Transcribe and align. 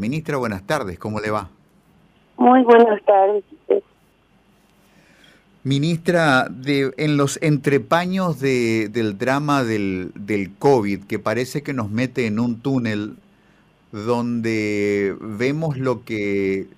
Ministra, 0.00 0.36
buenas 0.36 0.62
tardes, 0.64 0.96
¿cómo 0.96 1.18
le 1.18 1.32
va? 1.32 1.50
Muy 2.36 2.62
buenas 2.62 3.02
tardes. 3.04 3.42
Ministra, 5.64 6.46
de, 6.48 6.94
en 6.98 7.16
los 7.16 7.36
entrepaños 7.42 8.38
de, 8.38 8.90
del 8.90 9.18
drama 9.18 9.64
del, 9.64 10.12
del 10.14 10.54
COVID, 10.54 11.02
que 11.06 11.18
parece 11.18 11.64
que 11.64 11.72
nos 11.72 11.90
mete 11.90 12.26
en 12.26 12.38
un 12.38 12.60
túnel 12.60 13.16
donde 13.90 15.16
vemos 15.20 15.78
lo 15.78 16.04
que, 16.04 16.68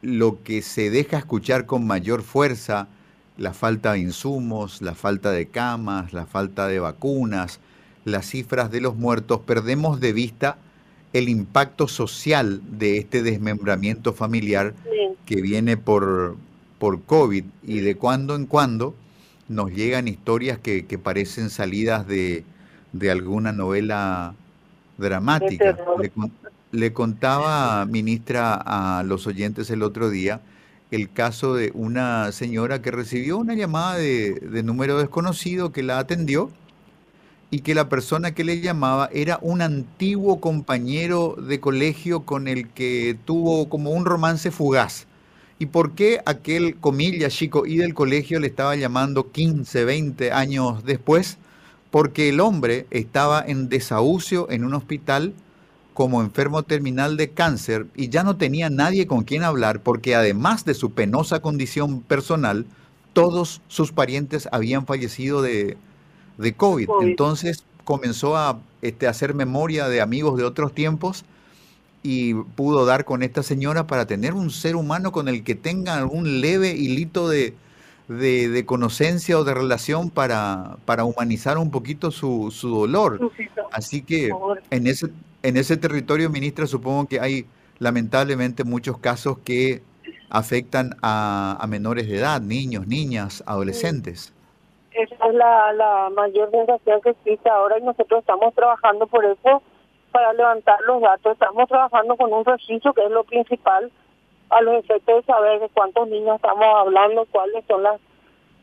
lo 0.00 0.42
que 0.42 0.62
se 0.62 0.88
deja 0.88 1.18
escuchar 1.18 1.66
con 1.66 1.86
mayor 1.86 2.22
fuerza, 2.22 2.88
la 3.36 3.52
falta 3.52 3.92
de 3.92 3.98
insumos, 3.98 4.80
la 4.80 4.94
falta 4.94 5.32
de 5.32 5.48
camas, 5.48 6.14
la 6.14 6.24
falta 6.24 6.66
de 6.66 6.78
vacunas, 6.78 7.60
las 8.06 8.24
cifras 8.24 8.70
de 8.70 8.80
los 8.80 8.96
muertos, 8.96 9.40
perdemos 9.40 10.00
de 10.00 10.14
vista 10.14 10.56
el 11.12 11.28
impacto 11.28 11.88
social 11.88 12.60
de 12.78 12.98
este 12.98 13.22
desmembramiento 13.22 14.12
familiar 14.12 14.74
que 15.26 15.40
viene 15.42 15.76
por, 15.76 16.36
por 16.78 17.02
COVID 17.02 17.44
y 17.64 17.80
de 17.80 17.96
cuando 17.96 18.36
en 18.36 18.46
cuando 18.46 18.94
nos 19.48 19.72
llegan 19.72 20.06
historias 20.06 20.58
que, 20.58 20.84
parecen 21.02 21.50
salidas 21.50 22.06
de, 22.06 22.44
alguna 23.10 23.52
novela 23.52 24.34
dramática. 24.96 25.76
Le, 26.72 26.92
contaba, 26.92 27.84
ministra, 27.86 28.54
a 28.54 29.02
los 29.02 29.26
oyentes 29.26 29.70
el 29.70 29.82
otro 29.82 30.08
día 30.08 30.40
el 30.92 31.10
caso 31.10 31.54
de 31.54 31.70
una 31.74 32.32
señora 32.32 32.82
que 32.82 32.90
recibió 32.90 33.38
una 33.38 33.54
llamada 33.54 33.96
de, 33.96 34.34
de 34.34 34.62
número 34.64 34.98
desconocido 34.98 35.70
que 35.70 35.84
la 35.84 35.98
atendió 35.98 36.50
y 37.50 37.60
que 37.60 37.74
la 37.74 37.88
persona 37.88 38.32
que 38.32 38.44
le 38.44 38.60
llamaba 38.60 39.08
era 39.12 39.38
un 39.42 39.60
antiguo 39.60 40.40
compañero 40.40 41.36
de 41.36 41.58
colegio 41.58 42.20
con 42.20 42.46
el 42.46 42.68
que 42.68 43.16
tuvo 43.24 43.68
como 43.68 43.90
un 43.90 44.04
romance 44.04 44.50
fugaz. 44.50 45.06
¿Y 45.58 45.66
por 45.66 45.92
qué 45.92 46.20
aquel, 46.24 46.76
comilla 46.76 47.28
chico 47.28 47.66
y 47.66 47.76
del 47.76 47.92
colegio 47.92 48.38
le 48.40 48.46
estaba 48.46 48.76
llamando 48.76 49.30
15, 49.30 49.84
20 49.84 50.32
años 50.32 50.84
después? 50.84 51.38
Porque 51.90 52.28
el 52.28 52.40
hombre 52.40 52.86
estaba 52.90 53.44
en 53.46 53.68
desahucio 53.68 54.48
en 54.50 54.64
un 54.64 54.74
hospital 54.74 55.34
como 55.92 56.22
enfermo 56.22 56.62
terminal 56.62 57.16
de 57.16 57.30
cáncer 57.30 57.88
y 57.96 58.08
ya 58.08 58.22
no 58.22 58.36
tenía 58.36 58.70
nadie 58.70 59.06
con 59.08 59.24
quien 59.24 59.42
hablar 59.42 59.82
porque 59.82 60.14
además 60.14 60.64
de 60.64 60.74
su 60.74 60.92
penosa 60.92 61.42
condición 61.42 62.00
personal, 62.00 62.64
todos 63.12 63.60
sus 63.66 63.90
parientes 63.90 64.48
habían 64.52 64.86
fallecido 64.86 65.42
de, 65.42 65.76
de 66.40 66.54
COVID. 66.54 66.88
Entonces 67.02 67.64
comenzó 67.84 68.36
a 68.36 68.58
este, 68.82 69.06
hacer 69.06 69.34
memoria 69.34 69.88
de 69.88 70.00
amigos 70.00 70.36
de 70.36 70.44
otros 70.44 70.74
tiempos 70.74 71.24
y 72.02 72.34
pudo 72.34 72.86
dar 72.86 73.04
con 73.04 73.22
esta 73.22 73.42
señora 73.42 73.86
para 73.86 74.06
tener 74.06 74.32
un 74.32 74.50
ser 74.50 74.76
humano 74.76 75.12
con 75.12 75.28
el 75.28 75.44
que 75.44 75.54
tenga 75.54 75.96
algún 75.96 76.40
leve 76.40 76.70
hilito 76.70 77.28
de, 77.28 77.54
de, 78.08 78.64
conocencia 78.64 79.38
o 79.38 79.44
de 79.44 79.52
relación 79.52 80.08
para, 80.08 80.78
para 80.86 81.04
humanizar 81.04 81.58
un 81.58 81.70
poquito 81.70 82.10
su, 82.10 82.50
su 82.50 82.70
dolor. 82.70 83.30
Así 83.70 84.00
que 84.00 84.30
en 84.70 84.86
ese, 84.86 85.08
en 85.42 85.58
ese 85.58 85.76
territorio, 85.76 86.30
ministra, 86.30 86.66
supongo 86.66 87.06
que 87.06 87.20
hay 87.20 87.44
lamentablemente 87.78 88.64
muchos 88.64 88.98
casos 88.98 89.38
que 89.44 89.82
afectan 90.30 90.96
a, 91.02 91.58
a 91.60 91.66
menores 91.66 92.08
de 92.08 92.16
edad, 92.18 92.40
niños, 92.40 92.86
niñas, 92.86 93.42
adolescentes. 93.46 94.32
Esa 95.00 95.28
es 95.28 95.34
la, 95.34 95.72
la 95.72 96.10
mayor 96.10 96.50
sensación 96.50 97.00
que 97.00 97.10
existe 97.10 97.48
ahora 97.48 97.78
y 97.78 97.82
nosotros 97.82 98.20
estamos 98.20 98.54
trabajando 98.54 99.06
por 99.06 99.24
eso 99.24 99.62
para 100.12 100.34
levantar 100.34 100.78
los 100.86 101.00
datos. 101.00 101.32
Estamos 101.32 101.68
trabajando 101.68 102.16
con 102.16 102.30
un 102.32 102.44
registro 102.44 102.92
que 102.92 103.04
es 103.04 103.10
lo 103.10 103.24
principal 103.24 103.90
a 104.50 104.60
los 104.60 104.84
efectos 104.84 105.16
de 105.16 105.22
saber 105.22 105.60
de 105.60 105.70
cuántos 105.70 106.06
niños 106.08 106.36
estamos 106.36 106.66
hablando, 106.66 107.24
cuáles 107.30 107.64
son 107.66 107.82
las 107.82 107.98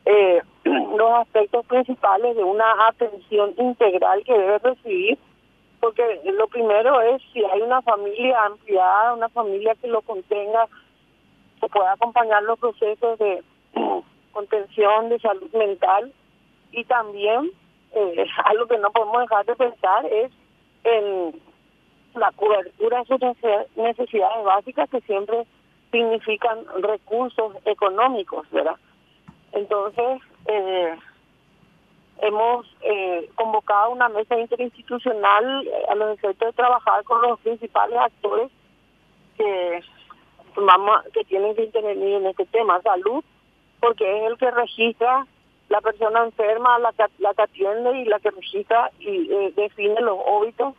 eh, 0.06 0.40
los 0.64 1.10
aspectos 1.18 1.66
principales 1.66 2.36
de 2.36 2.44
una 2.44 2.86
atención 2.86 3.54
integral 3.58 4.22
que 4.22 4.38
debe 4.38 4.58
recibir, 4.58 5.18
porque 5.80 6.20
lo 6.24 6.46
primero 6.46 7.00
es 7.00 7.20
si 7.32 7.44
hay 7.44 7.62
una 7.62 7.82
familia 7.82 8.44
ampliada, 8.44 9.14
una 9.14 9.28
familia 9.30 9.74
que 9.80 9.88
lo 9.88 10.02
contenga, 10.02 10.68
que 11.60 11.68
pueda 11.68 11.94
acompañar 11.94 12.44
los 12.44 12.60
procesos 12.60 13.18
de 13.18 13.42
contención 14.32 15.08
de 15.08 15.18
salud 15.18 15.52
mental 15.52 16.12
y 16.72 16.84
también 16.84 17.50
eh, 17.92 18.26
algo 18.44 18.66
que 18.66 18.78
no 18.78 18.90
podemos 18.90 19.22
dejar 19.22 19.46
de 19.46 19.56
pensar 19.56 20.06
es 20.06 20.32
en 20.84 21.40
la 22.14 22.32
cobertura 22.32 23.00
de 23.00 23.04
sus 23.06 23.76
necesidades 23.76 24.44
básicas 24.44 24.90
que 24.90 25.00
siempre 25.02 25.46
significan 25.90 26.64
recursos 26.82 27.54
económicos, 27.64 28.48
¿verdad? 28.50 28.76
Entonces, 29.52 30.20
eh, 30.46 30.94
hemos 32.20 32.66
eh, 32.82 33.30
convocado 33.34 33.90
una 33.90 34.08
mesa 34.08 34.38
interinstitucional 34.38 35.66
eh, 35.66 35.84
a 35.88 35.94
los 35.94 36.18
efectos 36.18 36.48
de 36.48 36.52
trabajar 36.52 37.04
con 37.04 37.22
los 37.22 37.38
principales 37.40 37.98
actores 37.98 38.50
que 39.36 39.80
vamos 40.56 41.04
que 41.14 41.24
tienen 41.24 41.54
que 41.54 41.64
intervenir 41.64 42.14
en 42.14 42.26
este 42.26 42.46
tema, 42.46 42.82
salud, 42.82 43.24
porque 43.80 44.18
es 44.18 44.30
el 44.30 44.36
que 44.36 44.50
registra 44.50 45.26
la 45.68 45.80
persona 45.80 46.24
enferma, 46.24 46.78
la 46.78 46.92
que, 46.92 47.04
la 47.18 47.34
que 47.34 47.42
atiende 47.42 47.98
y 47.98 48.04
la 48.04 48.18
que 48.20 48.30
registra 48.30 48.90
y 48.98 49.30
eh, 49.32 49.52
define 49.54 50.00
los 50.00 50.18
óbitos. 50.26 50.74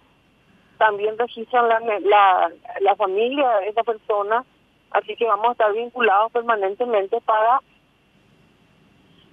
También 0.78 1.18
registran 1.18 1.68
la, 1.68 2.52
la, 2.80 2.96
familia 2.96 3.58
de 3.58 3.68
esa 3.68 3.84
persona, 3.84 4.46
así 4.92 5.16
que 5.18 5.26
vamos 5.26 5.50
a 5.50 5.52
estar 5.52 5.74
vinculados 5.74 6.32
permanentemente 6.32 7.20
para 7.22 7.62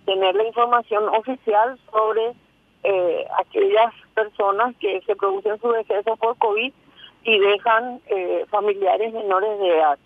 tener 0.05 0.35
la 0.35 0.45
información 0.45 1.09
oficial 1.09 1.79
sobre 1.91 2.33
eh, 2.83 3.27
aquellas 3.39 3.95
personas 4.15 4.75
que 4.81 5.01
se 5.03 5.15
producen 5.15 5.61
su 5.61 5.71
deceso 5.71 6.17
por 6.17 6.37
COVID 6.39 6.73
y 7.25 7.39
dejan 7.39 8.01
eh, 8.07 8.45
familiares 8.51 9.13
menores 9.13 9.59
de 9.61 9.79
edad. 9.79 9.99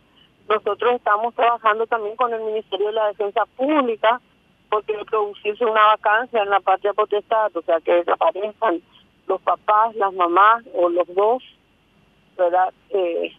Nosotros 0.49 0.95
estamos 0.95 1.35
trabajando 1.35 1.87
también 1.87 2.17
con 2.17 2.35
el 2.35 2.43
Ministerio 2.43 2.89
de 2.89 2.93
la 2.93 3.09
Defensa 3.09 3.47
Pública 3.57 4.21
porque 4.71 4.95
producirse 5.11 5.65
una 5.65 5.85
vacancia 5.89 6.43
en 6.43 6.49
la 6.49 6.61
patria 6.61 6.95
potestad, 6.95 7.55
o 7.57 7.63
sea, 7.63 7.81
que 7.81 7.93
desaparezcan 7.93 8.81
los 9.27 9.41
papás, 9.43 9.95
las 9.97 10.13
mamás 10.15 10.65
o 10.75 10.89
los 10.89 11.13
dos, 11.15 11.43
¿verdad? 12.39 12.73
Eh, 12.91 13.37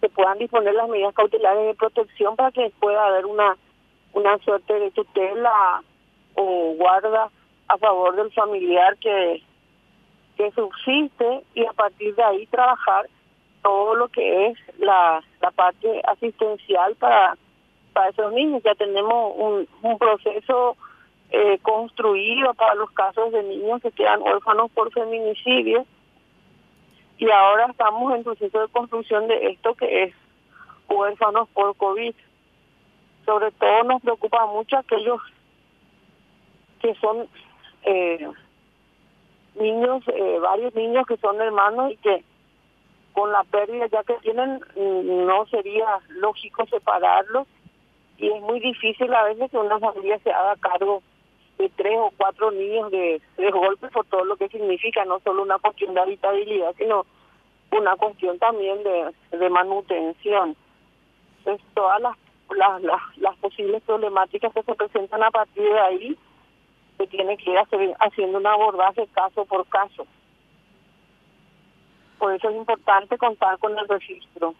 se 0.00 0.08
puedan 0.10 0.38
disponer 0.38 0.74
las 0.74 0.88
medidas 0.88 1.14
cautelares 1.14 1.66
de 1.66 1.74
protección 1.74 2.36
para 2.36 2.50
que 2.52 2.70
pueda 2.78 3.06
haber 3.06 3.26
una 3.26 3.56
una 4.12 4.38
suerte 4.38 4.72
de 4.74 4.90
tutela 4.90 5.82
o 6.34 6.74
guarda 6.76 7.30
a 7.68 7.78
favor 7.78 8.16
del 8.16 8.32
familiar 8.32 8.96
que 8.98 9.42
que 10.36 10.50
subsiste 10.52 11.42
y 11.54 11.64
a 11.64 11.72
partir 11.72 12.14
de 12.14 12.22
ahí 12.22 12.46
trabajar 12.46 13.08
todo 13.62 13.96
lo 13.96 14.08
que 14.08 14.46
es 14.46 14.58
la, 14.78 15.22
la 15.40 15.50
parte 15.50 16.00
asistencial 16.06 16.94
para 16.94 17.36
para 17.98 18.10
esos 18.10 18.32
niños. 18.32 18.62
Ya 18.64 18.76
tenemos 18.76 19.34
un, 19.82 19.98
proceso 19.98 20.76
eh, 21.30 21.58
construido 21.62 22.54
para 22.54 22.76
los 22.76 22.92
casos 22.92 23.32
de 23.32 23.42
niños 23.42 23.82
que 23.82 23.90
quedan 23.90 24.22
órfanos 24.22 24.70
por 24.70 24.92
feminicidio. 24.92 25.84
Y 27.18 27.28
ahora 27.28 27.66
estamos 27.68 28.14
en 28.14 28.22
proceso 28.22 28.60
de 28.60 28.68
construcción 28.68 29.26
de 29.26 29.50
esto 29.50 29.74
que 29.74 30.04
es 30.04 30.14
huérfanos 30.88 31.48
por 31.48 31.76
COVID. 31.76 32.14
Sobre 33.26 33.50
todo 33.50 33.82
nos 33.82 34.00
preocupa 34.00 34.46
mucho 34.46 34.76
aquellos 34.76 35.20
que 36.80 36.94
son 37.00 37.28
eh, 37.82 38.28
niños, 39.56 40.04
eh, 40.06 40.38
varios 40.40 40.72
niños 40.76 41.04
que 41.04 41.16
son 41.16 41.40
hermanos 41.40 41.90
y 41.90 41.96
que 41.96 42.22
con 43.12 43.32
la 43.32 43.42
pérdida 43.42 43.88
ya 43.88 44.04
que 44.04 44.14
tienen 44.22 44.60
mm, 44.76 45.26
no 45.26 45.46
sería 45.46 45.98
lógico 46.10 46.64
separarlos 46.66 47.48
y 48.18 48.28
es 48.28 48.42
muy 48.42 48.60
difícil 48.60 49.12
a 49.14 49.24
veces 49.24 49.50
que 49.50 49.56
una 49.56 49.78
familia 49.78 50.18
se 50.18 50.30
haga 50.30 50.56
cargo 50.56 51.02
de 51.56 51.68
tres 51.70 51.96
o 51.98 52.12
cuatro 52.16 52.50
niños 52.50 52.90
de 52.90 53.22
tres 53.36 53.52
golpes 53.52 53.90
por 53.92 54.04
todo 54.06 54.24
lo 54.24 54.36
que 54.36 54.48
significa, 54.48 55.04
no 55.04 55.20
solo 55.20 55.42
una 55.42 55.58
cuestión 55.58 55.94
de 55.94 56.00
habitabilidad, 56.00 56.74
sino 56.76 57.06
una 57.70 57.96
cuestión 57.96 58.38
también 58.38 58.82
de, 58.82 59.12
de 59.36 59.50
manutención. 59.50 60.56
Entonces, 61.38 61.66
todas 61.74 62.00
las, 62.00 62.16
las, 62.56 63.18
las, 63.18 63.36
posibles 63.36 63.82
problemáticas 63.82 64.52
que 64.52 64.62
se 64.62 64.74
presentan 64.74 65.22
a 65.22 65.30
partir 65.30 65.62
de 65.62 65.80
ahí, 65.80 66.18
se 66.96 67.06
tiene 67.06 67.36
que 67.36 67.52
ir 67.52 67.58
haciendo 68.00 68.38
un 68.38 68.46
abordaje 68.46 69.06
caso 69.12 69.44
por 69.44 69.66
caso. 69.68 70.06
Por 72.18 72.34
eso 72.34 72.48
es 72.50 72.56
importante 72.56 73.16
contar 73.16 73.58
con 73.58 73.78
el 73.78 73.86
registro. 73.86 74.54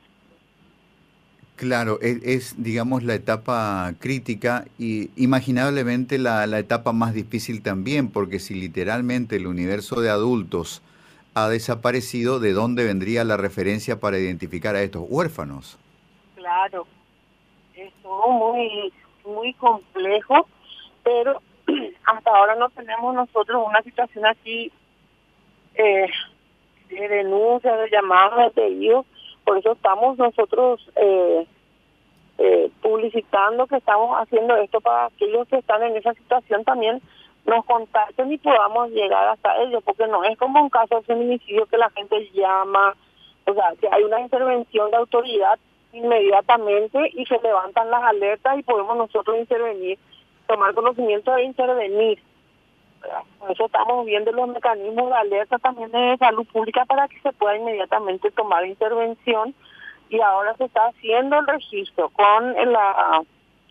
Claro, 1.59 1.99
e, 2.01 2.21
es, 2.23 2.55
digamos, 2.63 3.03
la 3.03 3.15
etapa 3.15 3.93
crítica 3.99 4.65
y 4.79 5.11
imaginablemente 5.17 6.17
la, 6.17 6.47
la, 6.47 6.61
etapa 6.61 6.93
más 6.93 7.15
difícil 7.15 7.65
también, 7.65 8.13
porque 8.13 8.39
si 8.39 8.55
literalmente 8.55 9.35
el 9.35 9.49
universo 9.49 10.01
de 10.01 10.09
adultos 10.09 10.83
ha 11.35 11.49
desaparecido, 11.49 12.39
¿de 12.39 12.53
dónde 12.53 12.85
vendría 12.85 13.25
la 13.25 13.37
referencia 13.37 13.99
para 13.99 14.19
identificar 14.19 14.77
a 14.77 14.83
estos 14.83 15.05
huérfanos? 15.09 15.77
Claro, 16.37 16.87
es 17.75 17.93
todo 18.05 18.29
muy, 18.29 18.93
muy 19.25 19.53
complejo, 19.55 20.49
pero 21.03 21.43
hasta 22.07 22.31
ahora 22.31 22.55
no 22.55 22.71
tenemos 22.71 23.17
nosotros 23.17 23.65
una 23.67 23.83
situación 23.83 24.27
así 24.27 24.71
eh, 25.75 26.09
de 26.89 27.09
denuncia, 27.09 27.77
de 27.79 27.91
llamadas, 27.91 28.47
de 28.47 28.63
pedidos, 28.63 29.07
por 29.49 29.57
eso 29.57 29.73
estamos 29.73 30.19
nosotros 30.19 30.79
eh, 30.95 31.47
eh, 32.37 32.71
publicitando 32.83 33.67
que 33.67 33.77
estamos 33.77 34.15
haciendo 34.21 34.55
esto 34.57 34.79
para 34.83 35.07
aquellos 35.07 35.49
que 35.49 35.57
están 35.57 35.83
en 35.85 35.97
esa 35.97 36.13
situación 36.13 36.65
también 36.65 37.01
nos 37.47 37.65
contacten 37.65 38.31
y 38.31 38.37
podamos 38.37 38.91
llegar 38.91 39.27
hasta 39.27 39.57
ellos, 39.63 39.83
porque 39.83 40.07
no 40.07 40.23
es 40.23 40.37
como 40.37 40.61
un 40.61 40.69
caso 40.69 40.97
de 40.97 41.03
feminicidio 41.03 41.65
que 41.65 41.79
la 41.79 41.89
gente 41.89 42.29
llama, 42.35 42.95
o 43.47 43.55
sea, 43.55 43.73
que 43.81 43.89
hay 43.91 44.03
una 44.03 44.21
intervención 44.21 44.91
de 44.91 44.99
autoridad 44.99 45.59
inmediatamente 45.95 47.11
y 47.15 47.25
se 47.25 47.41
levantan 47.41 47.91
las 47.91 48.03
alertas 48.03 48.59
y 48.59 48.63
podemos 48.65 48.99
nosotros 48.99 49.39
intervenir, 49.39 49.99
tomar 50.47 50.75
conocimiento 50.75 51.33
de 51.33 51.45
intervenir. 51.45 52.23
Eso 53.49 53.67
estamos 53.67 54.05
viendo 54.05 54.31
los 54.33 54.49
mecanismos 54.49 55.09
de 55.11 55.17
alerta 55.17 55.59
también 55.59 55.91
de 55.91 56.17
salud 56.19 56.47
pública 56.47 56.85
para 56.85 57.09
que 57.09 57.21
se 57.21 57.33
pueda 57.33 57.57
inmediatamente 57.57 58.31
tomar 58.31 58.67
intervención 58.67 59.55
y 60.11 60.21
ahora 60.21 60.55
se 60.57 60.65
está 60.65 60.87
haciendo 60.87 61.39
el 61.39 61.47
registro 61.47 62.11
con 62.11 62.55
la 62.55 63.23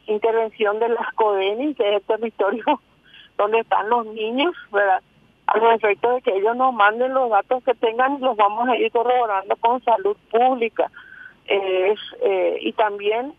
intervención 0.07 0.79
de 0.79 0.89
las 0.89 1.13
CODENI, 1.13 1.75
que 1.75 1.89
es 1.89 1.95
el 1.95 2.01
territorio 2.01 2.63
donde 3.37 3.59
están 3.59 3.89
los 3.89 4.05
niños, 4.07 4.55
¿verdad? 4.71 5.01
A 5.47 5.57
los 5.57 5.75
efectos 5.75 6.15
de 6.15 6.21
que 6.21 6.37
ellos 6.37 6.55
nos 6.55 6.73
manden 6.73 7.13
los 7.13 7.29
datos 7.29 7.63
que 7.63 7.73
tengan 7.75 8.15
y 8.15 8.19
los 8.19 8.35
vamos 8.35 8.67
a 8.67 8.75
ir 8.75 8.91
corroborando 8.91 9.55
con 9.57 9.81
salud 9.83 10.17
pública. 10.29 10.91
Eh, 11.45 11.95
y 12.59 12.73
también 12.73 13.33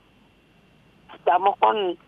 estamos 1.14 1.58
con 1.58 1.98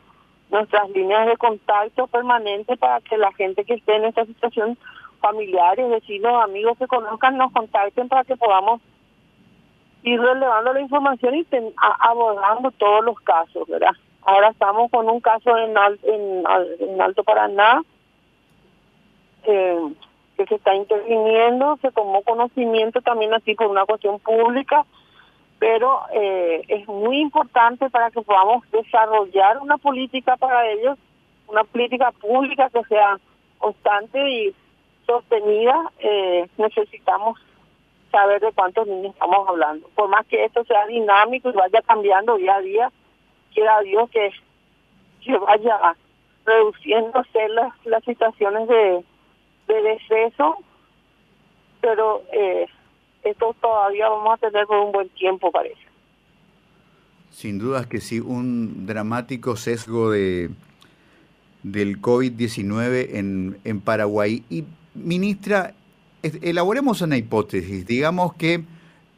nuestras 0.50 0.90
líneas 0.90 1.26
de 1.26 1.36
contacto 1.36 2.06
permanente 2.06 2.76
para 2.76 3.00
que 3.00 3.16
la 3.16 3.32
gente 3.32 3.64
que 3.64 3.74
esté 3.74 3.96
en 3.96 4.06
esta 4.06 4.24
situación, 4.24 4.76
familiares, 5.20 5.88
vecinos, 5.88 6.42
amigos 6.42 6.76
que 6.78 6.86
conozcan, 6.86 7.36
nos 7.36 7.52
contacten 7.52 8.08
para 8.08 8.24
que 8.24 8.36
podamos 8.36 8.80
ir 10.02 10.20
relevando 10.20 10.72
la 10.72 10.80
información 10.80 11.34
y 11.34 11.46
abordando 12.00 12.70
todos 12.72 13.04
los 13.04 13.18
casos, 13.20 13.68
¿verdad? 13.68 13.92
Ahora 14.22 14.48
estamos 14.48 14.90
con 14.90 15.08
un 15.08 15.20
caso 15.20 15.56
en, 15.56 15.74
en, 16.02 17.00
Alto 17.00 17.24
Paraná 17.24 17.82
eh, 19.44 19.78
que 20.36 20.46
se 20.46 20.54
está 20.54 20.74
interviniendo, 20.74 21.78
se 21.82 21.90
tomó 21.92 22.22
conocimiento 22.22 23.00
también 23.02 23.32
así 23.34 23.54
por 23.54 23.66
una 23.66 23.86
cuestión 23.86 24.18
pública, 24.20 24.84
pero 25.60 26.00
eh, 26.14 26.62
es 26.68 26.88
muy 26.88 27.20
importante 27.20 27.90
para 27.90 28.10
que 28.10 28.22
podamos 28.22 28.68
desarrollar 28.70 29.58
una 29.58 29.76
política 29.76 30.36
para 30.38 30.66
ellos, 30.66 30.98
una 31.46 31.64
política 31.64 32.10
pública 32.12 32.70
que 32.70 32.82
sea 32.84 33.20
constante 33.58 34.18
y 34.26 34.54
sostenida. 35.06 35.92
Eh, 35.98 36.48
necesitamos 36.56 37.38
saber 38.10 38.40
de 38.40 38.52
cuántos 38.52 38.86
niños 38.86 39.12
estamos 39.12 39.46
hablando. 39.46 39.86
Por 39.94 40.08
más 40.08 40.26
que 40.28 40.42
esto 40.46 40.64
sea 40.64 40.86
dinámico 40.86 41.50
y 41.50 41.52
vaya 41.52 41.82
cambiando 41.82 42.38
día 42.38 42.54
a 42.54 42.60
día, 42.62 42.92
quiera 43.52 43.80
Dios 43.82 44.08
que, 44.08 44.30
que 45.22 45.36
vaya 45.36 45.94
reduciéndose 46.46 47.48
las, 47.50 47.72
las 47.84 48.02
situaciones 48.04 48.66
de, 48.66 49.04
de 49.68 49.82
deceso, 49.82 50.56
pero 51.82 52.22
eh, 52.32 52.66
esto 53.24 53.54
todavía 53.60 54.08
vamos 54.08 54.34
a 54.34 54.36
tener 54.38 54.66
por 54.66 54.78
un 54.78 54.92
buen 54.92 55.08
tiempo, 55.10 55.50
parece. 55.50 55.80
Sin 57.30 57.58
duda 57.58 57.88
que 57.88 58.00
sí, 58.00 58.20
un 58.20 58.86
dramático 58.86 59.56
sesgo 59.56 60.10
de 60.10 60.50
del 61.62 62.00
COVID-19 62.00 63.16
en, 63.16 63.58
en 63.64 63.80
Paraguay. 63.80 64.42
Y, 64.48 64.64
ministra, 64.94 65.74
elaboremos 66.22 67.02
una 67.02 67.16
hipótesis. 67.16 67.86
Digamos 67.86 68.34
que 68.34 68.64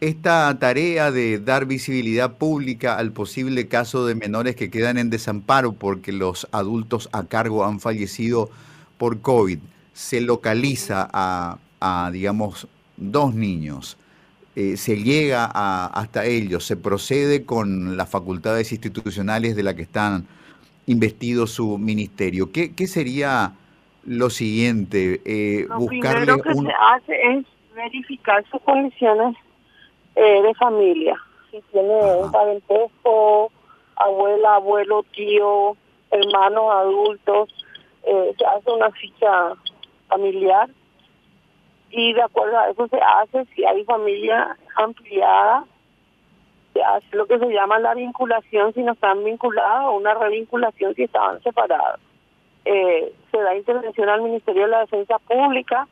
esta 0.01 0.59
tarea 0.59 1.13
de 1.13 1.39
dar 1.39 1.67
visibilidad 1.67 2.37
pública 2.37 2.97
al 2.97 3.13
posible 3.13 3.69
caso 3.69 4.05
de 4.07 4.17
menores 4.17 4.57
que 4.57 4.71
quedan 4.71 4.99
en 4.99 5.11
desamparo 5.11 5.73
porque 5.73 6.11
los 6.11 6.49
adultos 6.51 7.09
a 7.13 7.25
cargo 7.25 7.65
han 7.65 7.79
fallecido 7.79 8.51
por 8.99 9.21
COVID 9.21 9.61
se 9.93 10.21
localiza 10.21 11.09
a, 11.13 12.11
digamos, 12.13 12.67
dos 13.11 13.35
niños. 13.35 13.97
Eh, 14.55 14.77
se 14.77 15.03
llega 15.03 15.47
hasta 15.47 16.27
ellos, 16.27 16.67
se 16.67 16.77
procede 16.77 17.45
con 17.47 17.97
las 17.97 18.11
facultades 18.11 18.71
institucionales 18.71 19.57
de 19.57 19.63
la 19.63 19.75
que 19.75 19.83
están 19.83 20.27
investidos 20.87 21.53
su 21.53 21.79
ministerio. 21.79 22.53
¿Qué, 22.53 22.75
qué 22.75 22.87
sería 22.87 23.55
lo 24.05 24.31
siguiente? 24.31 25.21
Eh, 25.25 25.67
lo 25.69 25.87
primero 25.87 26.39
que 26.43 26.55
se 26.55 26.73
hace 26.81 27.33
es 27.33 27.47
verificar 27.75 28.45
sus 28.51 28.61
condiciones 28.63 29.37
eh, 30.17 30.43
de 30.43 30.55
familia. 30.55 31.17
Si 31.51 31.61
tiene 31.73 31.95
un 32.17 32.31
parentesco, 32.31 33.51
abuela, 33.97 34.57
abuelo, 34.57 35.05
tío, 35.15 35.77
hermanos 36.11 36.65
adultos, 36.73 37.55
eh, 38.05 38.35
se 38.37 38.45
hace 38.45 38.71
una 38.71 38.91
ficha 38.91 39.55
familiar 40.09 40.69
y 41.93 42.15
de 42.15 42.23
acuerdo 42.23 42.59
a 42.59 42.71
eso 42.71 42.89
se 42.89 42.99
hace, 42.99 43.45
si 43.55 43.65
hay 43.65 43.85
familia 43.85 44.57
ampliada, 44.77 45.65
se 46.73 46.83
hace 46.83 47.07
lo 47.17 47.27
que 47.27 47.39
se 47.39 47.53
llama 47.53 47.79
la 47.79 47.95
vinculación 47.95 48.73
si 48.73 48.83
no 48.83 48.93
están 48.93 49.23
vinculadas 49.23 49.85
o 49.85 49.93
una 49.93 50.15
revinculación 50.15 50.95
si 50.95 51.05
estaban 51.05 51.41
separados. 51.43 52.01
Eh, 52.65 53.13
se 53.31 53.39
da 53.39 53.55
intervención 53.55 54.09
al 54.09 54.23
Ministerio 54.23 54.63
de 54.63 54.69
la 54.69 54.81
Defensa 54.81 55.19
Pública 55.19 55.87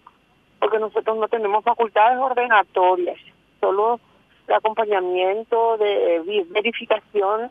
porque 0.58 0.78
nosotros 0.78 1.18
no 1.18 1.28
tenemos 1.28 1.64
facultades 1.64 2.18
ordenatorias, 2.18 3.18
solo 3.60 4.00
de 4.46 4.54
acompañamiento, 4.54 5.76
de 5.76 6.44
verificación 6.50 7.50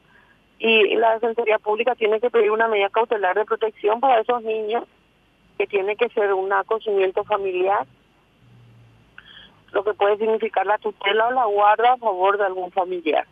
y 0.57 0.96
la 0.96 1.13
Defensoría 1.13 1.60
Pública 1.60 1.96
tiene 1.96 2.19
que 2.19 2.30
pedir 2.30 2.51
una 2.51 2.68
medida 2.68 2.90
cautelar 2.90 3.36
de 3.36 3.46
protección 3.46 4.00
para 4.00 4.19
esos 4.19 4.42
niños 4.44 4.84
que 5.57 5.68
tiene 5.68 5.96
que 5.96 6.10
ser 6.10 6.34
un 6.34 6.51
acogimiento 6.51 7.24
familiar, 7.24 7.86
lo 9.71 9.83
que 9.83 9.94
puede 9.94 10.18
significar 10.18 10.66
la 10.66 10.77
tutela 10.77 11.27
o 11.27 11.31
la 11.31 11.45
guarda 11.45 11.94
a 11.94 11.98
favor 11.98 12.38
de 12.38 12.45
algún 12.45 12.71
familiar. 12.71 13.25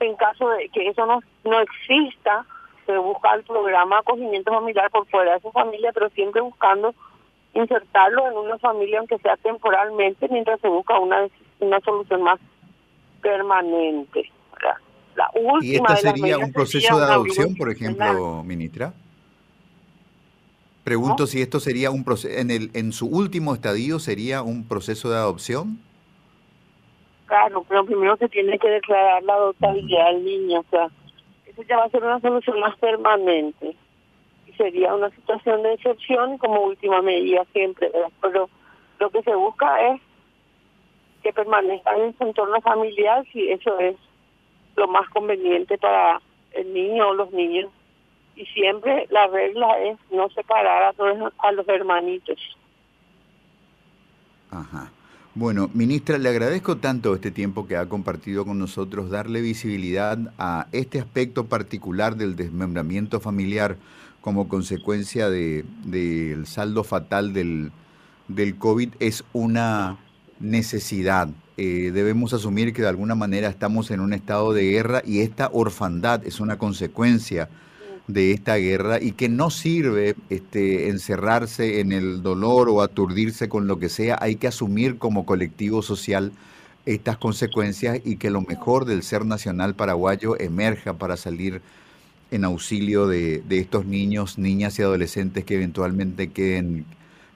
En 0.00 0.14
caso 0.16 0.48
de 0.50 0.68
que 0.68 0.88
eso 0.88 1.06
no, 1.06 1.20
no 1.44 1.60
exista, 1.60 2.44
se 2.84 2.96
busca 2.98 3.34
el 3.34 3.42
programa 3.44 3.98
acogimiento 3.98 4.52
familiar 4.52 4.90
por 4.90 5.06
fuera 5.08 5.34
de 5.34 5.40
su 5.40 5.50
familia, 5.50 5.92
pero 5.92 6.08
siempre 6.10 6.40
buscando 6.40 6.94
insertarlo 7.54 8.28
en 8.28 8.36
una 8.36 8.58
familia, 8.58 8.98
aunque 8.98 9.18
sea 9.18 9.36
temporalmente, 9.38 10.28
mientras 10.30 10.60
se 10.60 10.68
busca 10.68 10.98
una, 10.98 11.26
una 11.60 11.80
solución 11.80 12.22
más 12.22 12.38
permanente. 13.22 14.30
La 15.14 15.30
última 15.34 15.62
¿Y 15.62 15.76
esto 15.76 15.96
sería 15.96 16.38
un 16.38 16.52
proceso 16.52 16.98
de 16.98 17.04
adopción, 17.04 17.56
por 17.56 17.70
ejemplo, 17.70 18.42
ministra? 18.44 18.92
Pregunto 20.86 21.26
si 21.26 21.42
esto 21.42 21.58
sería 21.58 21.90
un 21.90 22.04
proceso, 22.04 22.38
en, 22.38 22.50
el, 22.50 22.70
en 22.72 22.92
su 22.92 23.08
último 23.08 23.52
estadio 23.54 23.98
sería 23.98 24.42
un 24.42 24.68
proceso 24.68 25.10
de 25.10 25.16
adopción. 25.16 25.80
Claro, 27.26 27.66
pero 27.68 27.84
primero 27.84 28.16
se 28.16 28.28
tiene 28.28 28.56
que 28.56 28.68
declarar 28.68 29.20
la 29.24 29.34
adoptabilidad 29.34 30.12
del 30.12 30.24
niño, 30.24 30.60
o 30.60 30.64
sea, 30.70 30.88
eso 31.44 31.62
ya 31.64 31.76
va 31.76 31.84
a 31.86 31.90
ser 31.90 32.04
una 32.04 32.20
solución 32.20 32.60
más 32.60 32.78
permanente 32.78 33.74
sería 34.56 34.94
una 34.94 35.10
situación 35.10 35.62
de 35.62 35.74
excepción 35.74 36.38
como 36.38 36.62
última 36.62 37.02
medida 37.02 37.44
siempre, 37.52 37.90
pero 38.20 38.48
lo 38.98 39.10
que 39.10 39.22
se 39.22 39.34
busca 39.34 39.92
es 39.92 40.00
que 41.22 41.32
permanezcan 41.32 42.00
en 42.00 42.16
su 42.16 42.24
entorno 42.24 42.60
familiar 42.60 43.24
si 43.32 43.50
eso 43.50 43.78
es 43.78 43.96
lo 44.76 44.88
más 44.88 45.08
conveniente 45.10 45.78
para 45.78 46.20
el 46.52 46.72
niño 46.72 47.08
o 47.08 47.14
los 47.14 47.32
niños. 47.32 47.70
Y 48.36 48.44
siempre 48.46 49.06
la 49.10 49.26
regla 49.28 49.78
es 49.82 49.98
no 50.10 50.28
separar 50.30 50.84
a, 50.84 50.92
todos, 50.92 51.32
a 51.38 51.52
los 51.52 51.66
hermanitos. 51.68 52.38
Ajá. 54.50 54.90
Bueno, 55.34 55.68
ministra, 55.74 56.16
le 56.16 56.30
agradezco 56.30 56.78
tanto 56.78 57.14
este 57.14 57.30
tiempo 57.30 57.66
que 57.66 57.76
ha 57.76 57.90
compartido 57.90 58.46
con 58.46 58.58
nosotros, 58.58 59.10
darle 59.10 59.42
visibilidad 59.42 60.18
a 60.38 60.66
este 60.72 60.98
aspecto 60.98 61.44
particular 61.44 62.16
del 62.16 62.36
desmembramiento 62.36 63.20
familiar 63.20 63.76
como 64.22 64.48
consecuencia 64.48 65.28
del 65.28 66.46
saldo 66.46 66.84
fatal 66.84 67.34
del, 67.34 67.70
del, 68.28 68.56
COVID 68.56 68.94
es 68.98 69.24
una 69.34 69.98
necesidad. 70.40 71.28
Eh, 71.58 71.90
debemos 71.92 72.32
asumir 72.32 72.72
que 72.72 72.80
de 72.80 72.88
alguna 72.88 73.14
manera 73.14 73.48
estamos 73.48 73.90
en 73.90 74.00
un 74.00 74.14
estado 74.14 74.54
de 74.54 74.70
guerra 74.70 75.02
y 75.04 75.20
esta 75.20 75.50
orfandad 75.52 76.24
es 76.26 76.40
una 76.40 76.56
consecuencia 76.56 77.50
de 78.08 78.32
esta 78.32 78.56
guerra 78.56 79.00
y 79.00 79.12
que 79.12 79.28
no 79.28 79.50
sirve 79.50 80.14
este, 80.30 80.88
encerrarse 80.88 81.80
en 81.80 81.92
el 81.92 82.22
dolor 82.22 82.68
o 82.68 82.82
aturdirse 82.82 83.48
con 83.48 83.66
lo 83.66 83.78
que 83.78 83.88
sea, 83.88 84.18
hay 84.20 84.36
que 84.36 84.46
asumir 84.46 84.98
como 84.98 85.26
colectivo 85.26 85.82
social 85.82 86.32
estas 86.84 87.16
consecuencias 87.16 88.00
y 88.04 88.16
que 88.16 88.30
lo 88.30 88.42
mejor 88.42 88.84
del 88.84 89.02
ser 89.02 89.24
nacional 89.24 89.74
paraguayo 89.74 90.40
emerja 90.40 90.94
para 90.94 91.16
salir 91.16 91.60
en 92.30 92.44
auxilio 92.44 93.08
de, 93.08 93.42
de 93.48 93.58
estos 93.58 93.86
niños, 93.86 94.38
niñas 94.38 94.78
y 94.78 94.82
adolescentes 94.82 95.44
que 95.44 95.56
eventualmente 95.56 96.28
queden, 96.30 96.84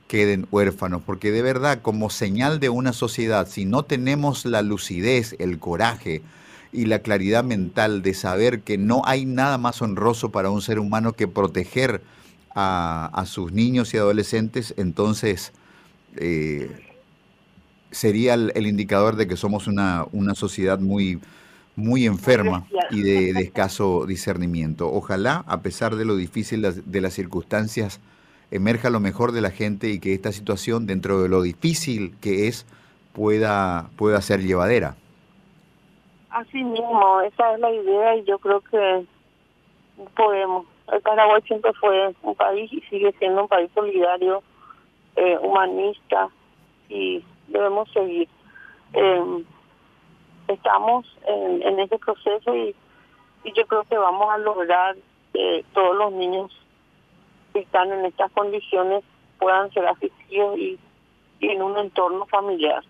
queden 0.06 0.46
huérfanos, 0.50 1.02
porque 1.04 1.32
de 1.32 1.42
verdad, 1.42 1.82
como 1.82 2.10
señal 2.10 2.60
de 2.60 2.68
una 2.68 2.92
sociedad, 2.92 3.48
si 3.48 3.64
no 3.64 3.84
tenemos 3.84 4.44
la 4.44 4.62
lucidez, 4.62 5.34
el 5.38 5.58
coraje, 5.58 6.22
y 6.72 6.86
la 6.86 7.00
claridad 7.00 7.44
mental 7.44 8.02
de 8.02 8.14
saber 8.14 8.60
que 8.60 8.78
no 8.78 9.02
hay 9.04 9.26
nada 9.26 9.58
más 9.58 9.82
honroso 9.82 10.30
para 10.30 10.50
un 10.50 10.62
ser 10.62 10.78
humano 10.78 11.12
que 11.12 11.28
proteger 11.28 12.02
a, 12.54 13.24
sus 13.26 13.52
niños 13.52 13.94
y 13.94 13.96
adolescentes, 13.96 14.74
entonces 14.76 15.52
eh, 16.16 16.70
sería 17.90 18.34
el, 18.34 18.66
indicador 18.66 19.16
de 19.16 19.26
que 19.26 19.36
somos 19.36 19.66
una, 19.66 20.06
una 20.12 20.34
sociedad 20.34 20.78
muy, 20.78 21.20
muy 21.76 22.06
enferma 22.06 22.66
y 22.90 23.02
de, 23.02 23.30
escaso 23.30 24.04
discernimiento. 24.06 24.92
Ojalá, 24.92 25.44
a 25.46 25.62
pesar 25.62 25.96
de 25.96 26.04
lo 26.04 26.16
difícil 26.16 26.62
de 26.62 27.00
las 27.00 27.14
circunstancias, 27.14 28.00
emerja 28.50 28.90
lo 28.90 29.00
mejor 29.00 29.32
de 29.32 29.40
la 29.40 29.50
gente 29.50 29.90
y 29.90 29.98
que 29.98 30.14
esta 30.14 30.32
situación, 30.32 30.86
dentro 30.86 31.22
de 31.22 31.28
lo 31.28 31.42
difícil 31.42 32.14
que 32.20 32.48
es, 32.48 32.66
pueda, 33.12 33.90
pueda 33.96 34.20
ser 34.22 34.42
llevadera. 34.42 34.96
Así 36.30 36.62
mismo, 36.62 37.20
esa 37.22 37.54
es 37.54 37.60
la 37.60 37.70
idea 37.72 38.16
y 38.16 38.24
yo 38.24 38.38
creo 38.38 38.60
que 38.60 39.04
podemos. 40.16 40.66
El 40.92 41.00
Paraguay 41.02 41.42
siempre 41.42 41.72
fue 41.74 42.14
un 42.22 42.34
país 42.34 42.72
y 42.72 42.80
sigue 42.82 43.12
siendo 43.18 43.42
un 43.42 43.48
país 43.48 43.70
solidario, 43.74 44.42
eh, 45.16 45.38
humanista 45.40 46.28
y 46.88 47.24
debemos 47.48 47.90
seguir. 47.92 48.28
Eh, 48.92 49.44
estamos 50.48 51.06
en, 51.26 51.62
en 51.62 51.80
ese 51.80 51.98
proceso 51.98 52.56
y, 52.56 52.74
yo 53.56 53.66
creo 53.66 53.84
que 53.84 53.96
vamos 53.96 54.28
a 54.30 54.36
lograr 54.38 54.96
que 55.32 55.64
todos 55.72 55.96
los 55.96 56.12
niños 56.12 56.52
que 57.54 57.60
están 57.60 57.90
en 57.90 58.04
estas 58.04 58.30
condiciones 58.32 59.02
puedan 59.38 59.72
ser 59.72 59.86
asistidos 59.86 60.58
y 60.58 60.78
en 61.40 61.62
un 61.62 61.78
entorno 61.78 62.26
familiar. 62.26 62.84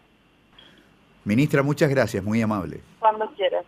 Ministra, 1.24 1.62
muchas 1.62 1.88
gracias, 1.88 2.24
muy 2.24 2.42
amable. 2.42 2.80
Cuando 3.00 3.28
quieras. 3.34 3.66